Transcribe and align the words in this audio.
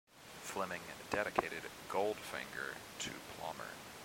Fleming 0.41 0.81
dedicated 1.11 1.61
"Goldfinger" 1.87 2.73
to 3.01 3.11
Plomer. 3.37 3.69